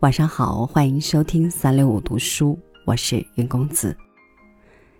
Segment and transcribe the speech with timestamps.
[0.00, 3.96] 晚上好，欢迎收听三六五读书，我是云公子。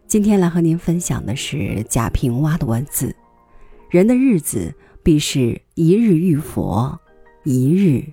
[0.09, 3.15] 今天来和您分享的是贾平凹的文字：
[3.91, 6.99] 人的日子必是一日遇佛，
[7.45, 8.13] 一日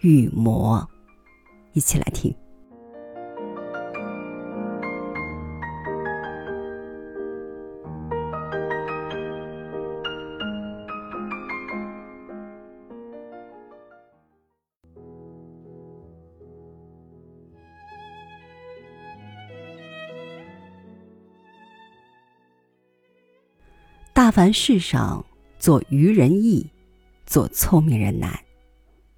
[0.00, 0.84] 遇魔。
[1.74, 2.34] 一起来听。
[24.36, 25.24] 凡世上，
[25.58, 26.66] 做愚人易，
[27.24, 28.32] 做聪明人难；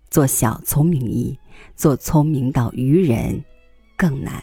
[0.08, 1.36] 做小聪明易，
[1.74, 3.42] 做聪明到愚人
[3.96, 4.40] 更难。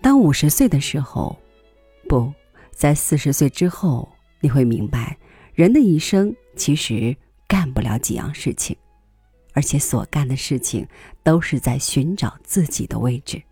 [0.00, 1.36] 当五十岁的时候，
[2.08, 2.32] 不
[2.70, 5.18] 在四十岁之后，你会明白，
[5.54, 7.16] 人的一生其实
[7.48, 8.76] 干不了几样事情，
[9.54, 10.86] 而且所干的事情
[11.24, 13.42] 都是在寻找自己的位置。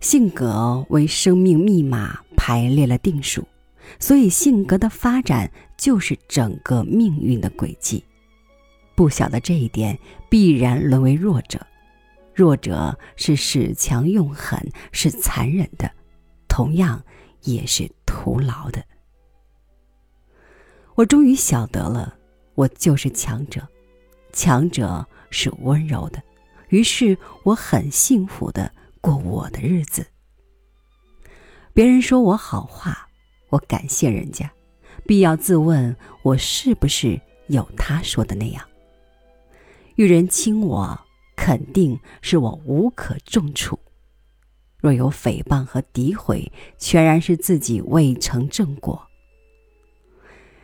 [0.00, 3.46] 性格为生命密码排列了定数，
[3.98, 8.04] 所以性格的发展就是整个命运的轨迹。
[8.94, 11.64] 不晓得这一点，必然沦为弱者。
[12.34, 15.90] 弱者是使强用狠，是残忍的，
[16.48, 17.02] 同样
[17.42, 18.82] 也是徒劳的。
[20.94, 22.16] 我终于晓得了，
[22.54, 23.66] 我就是强者，
[24.32, 26.22] 强者是温柔的，
[26.68, 28.72] 于是我很幸福的。
[29.02, 30.06] 过我的日子。
[31.74, 33.08] 别人说我好话，
[33.52, 34.50] 我感谢人家，
[35.06, 38.64] 必要自问我是不是有他说的那样。
[39.96, 40.98] 遇人轻我，
[41.36, 43.78] 肯定是我无可重处；
[44.78, 49.06] 若有诽谤和诋毁，全然是自己未成正果。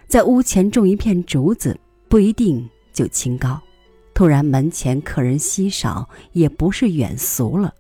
[0.06, 1.78] 在屋前种一片竹子，
[2.08, 3.60] 不一定就清高；
[4.14, 7.74] 突然门前客人稀少，也不是远俗了。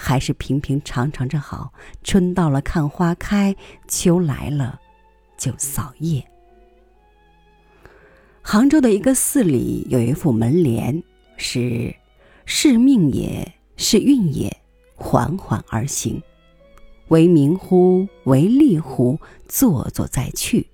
[0.00, 1.72] 还是平平常常着好。
[2.04, 3.56] 春到了看花开，
[3.88, 4.80] 秋来了
[5.36, 6.24] 就扫叶。
[8.40, 11.02] 杭州的一个寺里有一副门联，
[11.36, 11.92] 是
[12.46, 14.56] “是命也是运也，
[14.94, 16.22] 缓缓而行，
[17.08, 18.08] 为名乎？
[18.22, 19.18] 为利乎？
[19.48, 20.64] 做作再去。”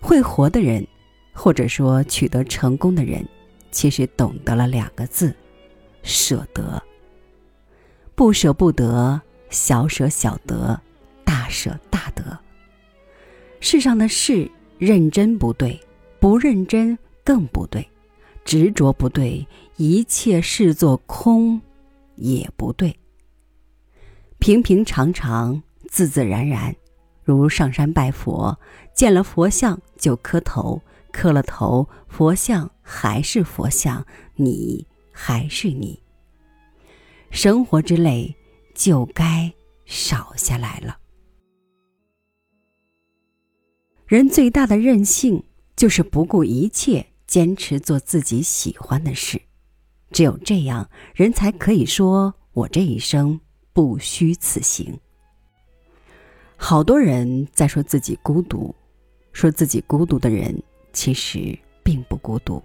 [0.00, 0.86] 会活的人，
[1.32, 3.28] 或者说取得成功的人，
[3.72, 5.34] 其实懂得了两个字：
[6.04, 6.80] 舍得。
[8.18, 10.80] 不舍不得，小舍小得，
[11.24, 12.36] 大舍大得。
[13.60, 15.80] 世上的事，认真不对，
[16.18, 17.88] 不认真更不对，
[18.44, 19.46] 执着不对，
[19.76, 21.60] 一切视作空
[22.16, 22.98] 也不对。
[24.40, 26.74] 平平常常，自自然然，
[27.22, 28.58] 如上山拜佛，
[28.92, 34.04] 见了佛像就磕头，磕了头，佛像还是佛像，
[34.34, 36.02] 你还是你。
[37.30, 38.34] 生活之累
[38.74, 39.52] 就该
[39.84, 40.98] 少下来了。
[44.06, 45.44] 人最大的任性，
[45.76, 49.40] 就是不顾一切坚持做自己喜欢的事。
[50.10, 53.38] 只有这样，人才可以说我这一生
[53.74, 54.98] 不虚此行。
[56.56, 58.74] 好多人在说自己孤独，
[59.32, 60.60] 说自己孤独的人，
[60.92, 62.62] 其实并不孤独。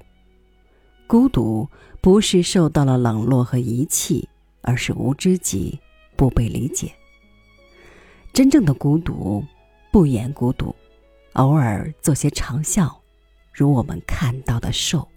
[1.05, 1.67] 孤独
[2.01, 4.27] 不是受到了冷落和遗弃。
[4.63, 5.79] 而是无知己，
[6.15, 6.91] 不被理解。
[8.31, 9.45] 真正的孤独，
[9.91, 10.75] 不言孤独，
[11.33, 12.91] 偶尔做些长啸，
[13.51, 15.07] 如我们看到的兽。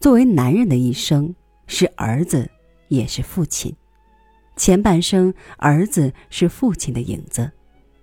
[0.00, 1.32] 作为男人的一生，
[1.66, 2.50] 是儿子，
[2.88, 3.76] 也是父亲。
[4.56, 7.50] 前半生，儿子是父亲的影子；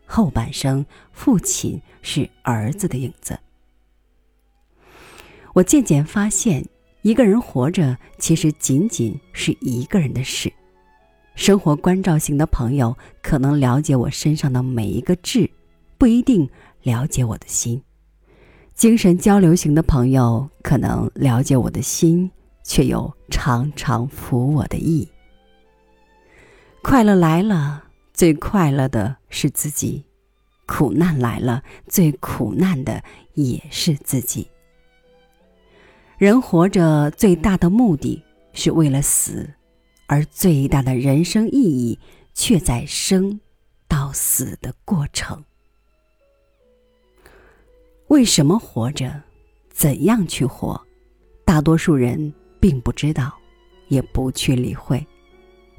[0.06, 3.38] 后半生，父亲是儿子的影子。
[5.54, 6.64] 我渐渐发现。
[7.02, 10.52] 一个人活着，其实仅仅是一个人的事。
[11.36, 15.50] 生活关照型的朋友可能了解我身上的每一个痣，
[15.98, 16.50] 不一定
[16.82, 17.80] 了解我的心；
[18.74, 22.30] 精神交流型的朋友可能了解我的心，
[22.64, 25.08] 却又常常服我的意。
[26.82, 27.84] 快乐来了，
[28.14, 30.04] 最快乐的是自己；
[30.66, 33.04] 苦难来了，最苦难的
[33.36, 34.48] 也是自己。
[36.18, 39.48] 人活着最大的目的是为了死，
[40.08, 42.00] 而最大的人生意义
[42.34, 43.40] 却在生
[43.88, 45.44] 到死的过程。
[48.08, 49.22] 为什么活着？
[49.70, 50.82] 怎样去活？
[51.46, 53.32] 大多数人并不知道，
[53.88, 55.06] 也不去理会。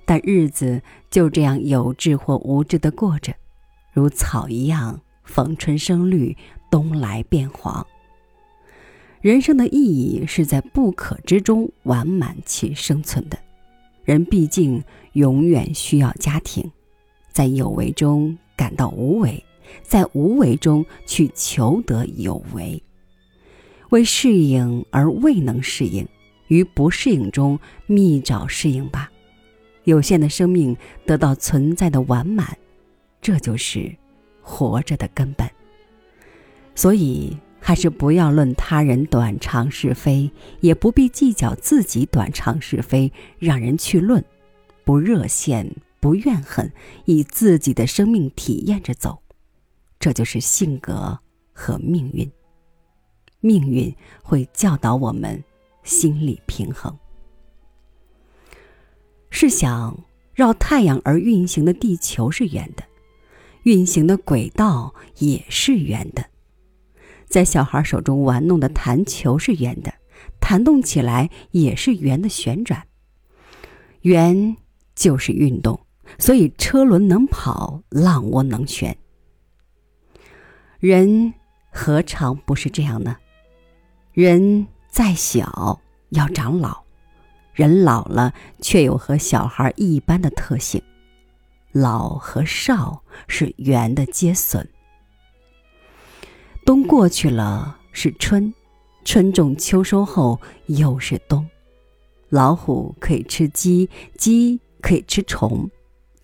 [0.05, 0.81] 但日子
[1.11, 3.35] 就这样有志或无志的过着，
[3.93, 6.37] 如草一样，逢春生绿，
[6.71, 7.85] 冬来变黄。
[9.21, 13.37] 人生的意义是在不可知中完满其生存的。
[14.05, 14.83] 人毕竟
[15.15, 16.71] 永远需要家庭，
[17.33, 19.45] 在有为中感到无为，
[19.83, 22.81] 在无为中去求得有为。
[23.91, 26.07] 为适应而未能适应，
[26.47, 29.11] 于不适应中觅找适应吧。
[29.85, 32.57] 有限的生命得到存在的完满，
[33.21, 33.93] 这就是
[34.41, 35.51] 活着的根本。
[36.77, 37.37] 所以。
[37.69, 40.31] 还是不要论他人短长是非，
[40.61, 44.25] 也不必计较自己短长是非，让人去论，
[44.85, 45.71] 不热羡，
[46.01, 46.73] 不怨恨，
[47.05, 49.19] 以自己的生命体验着走，
[50.01, 51.19] 这就是性格
[51.53, 52.33] 和命运。
[53.41, 55.45] 命运会教导我们
[55.83, 56.99] 心理平衡。
[59.29, 59.95] 试想，
[60.33, 62.83] 绕太阳而运行的地球是圆的，
[63.65, 66.28] 运行的轨道也是圆的。
[67.29, 69.93] 在小孩手中玩弄的弹球是圆的，
[70.41, 72.87] 弹动起来也是圆的旋转。
[74.03, 74.57] 圆
[74.95, 75.79] 就是运动，
[76.19, 78.97] 所以车轮能跑，浪窝能旋。
[80.79, 81.35] 人
[81.71, 83.17] 何尝不是这样呢？
[84.13, 85.81] 人再小
[86.11, 86.83] 要长老，
[87.53, 90.83] 人老了却有和小孩一般的特性。
[91.73, 94.67] 老和少是圆的接损。
[96.69, 98.53] 冬过去了是春，
[99.03, 101.49] 春种秋收后又是冬。
[102.29, 103.89] 老虎可以吃鸡，
[104.19, 105.67] 鸡可以吃虫，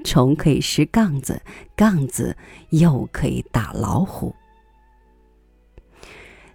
[0.04, 1.40] 虫可以拾杠子，
[1.74, 2.36] 杠子
[2.68, 4.34] 又可以打老虎。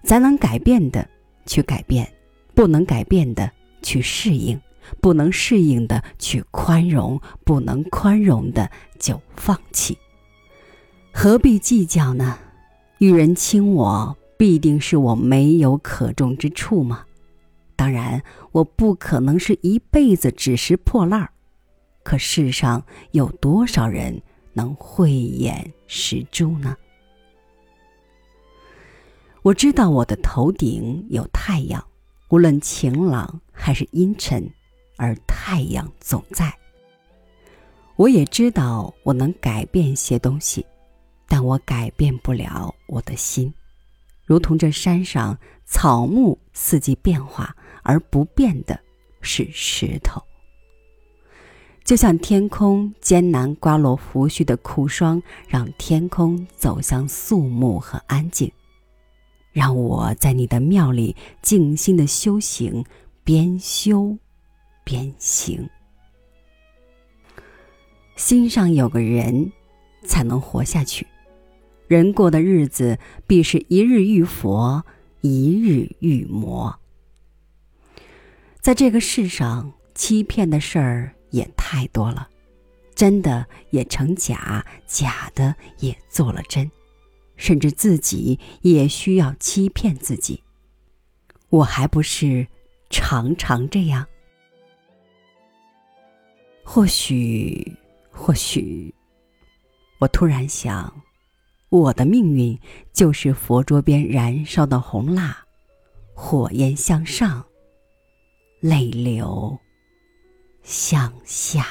[0.04, 1.10] 咱能改变的
[1.48, 2.08] 去改变，
[2.54, 3.52] 不能改变的
[3.82, 4.62] 去适应，
[5.02, 8.70] 不能适应的去宽容，不能宽容的
[9.00, 9.98] 就放弃。
[11.12, 12.38] 何必计较呢？
[13.00, 17.06] 遇人轻我，必定是我没有可重之处吗？
[17.78, 21.32] 当然，我不可能是一辈子只识破烂儿。
[22.04, 26.76] 可世上有多少人能慧眼识珠呢？
[29.44, 31.82] 我知道我的头顶有太阳，
[32.28, 34.46] 无论晴朗还是阴沉，
[34.98, 36.54] 而太阳总在。
[37.96, 40.66] 我也知道我能改变些东西。
[41.30, 43.54] 但我改变不了我的心，
[44.26, 48.78] 如同这山上草木四季变化，而不变的
[49.22, 50.22] 是石头。
[51.84, 58.52] 就像天空艰难刮落胡须的酷霜，让天空走向肃穆和安静。
[59.52, 62.86] 让我在你的庙里静心的修行，
[63.24, 64.18] 边修
[64.84, 65.68] 边行。
[68.16, 69.52] 心上有个人，
[70.06, 71.08] 才能活下去。
[71.90, 74.86] 人过的日子，必是一日遇佛，
[75.22, 76.80] 一日遇魔。
[78.62, 82.30] 在这个世上，欺骗的事儿也太多了，
[82.94, 86.70] 真的也成假，假的也做了真，
[87.38, 90.44] 甚至自己也需要欺骗自己。
[91.50, 92.46] 我还不是
[92.92, 94.06] 常常这样？
[96.64, 97.76] 或许，
[98.12, 98.94] 或许，
[99.98, 100.94] 我突然想。
[101.70, 102.60] 我的命运
[102.92, 105.46] 就是佛桌边燃烧的红蜡，
[106.16, 107.46] 火焰向上，
[108.60, 109.58] 泪流
[110.64, 111.68] 向下。